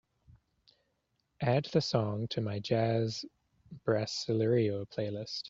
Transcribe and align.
Add 1.43 1.65
the 1.73 1.79
song 1.81 2.27
to 2.29 2.41
my 2.41 2.57
jazz 2.57 3.23
brasileiro 3.85 4.85
playlist. 4.89 5.39